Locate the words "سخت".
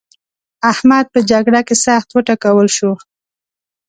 1.85-2.09